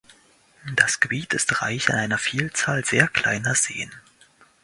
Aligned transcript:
Das 0.75 0.99
Gebiet 0.99 1.31
ist 1.35 1.61
reich 1.61 1.91
an 1.91 1.95
einer 1.99 2.17
Vielzahl 2.17 2.83
sehr 2.83 3.07
kleiner 3.07 3.53
Seen. 3.53 3.91